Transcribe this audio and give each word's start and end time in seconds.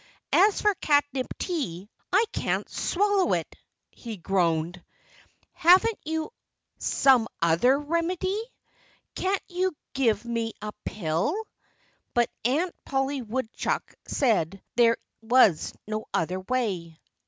As 0.33 0.61
for 0.63 0.73
catnip 0.81 1.27
tea, 1.37 1.87
I 2.11 2.25
can't 2.33 2.67
swallow 2.67 3.33
it!" 3.33 3.55
he 3.91 4.17
groaned. 4.17 4.83
"Haven't 5.51 5.99
you 6.03 6.31
some 6.79 7.27
other 7.39 7.77
remedy? 7.77 8.41
Can't 9.13 9.43
you 9.47 9.73
give 9.93 10.25
me 10.25 10.53
a 10.59 10.71
pill?" 10.85 11.35
But 12.15 12.31
Aunt 12.43 12.73
Polly 12.83 13.21
Woodehuck 13.21 13.93
said 14.07 14.63
there 14.75 14.97
was 15.21 15.71
no 15.85 16.05
other 16.15 16.39
way. 16.39 16.99